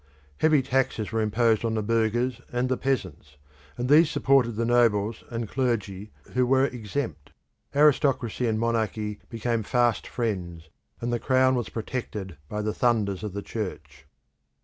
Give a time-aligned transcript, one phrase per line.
[0.39, 3.37] Heavy taxes were imposed on the burghers and the peasants,
[3.77, 7.33] and these supported the nobles and clergy who were exempt.
[7.75, 10.69] Aristocracy and monarchy became fast friends,
[11.01, 14.07] and the Crown was protected by the thunders of the Church.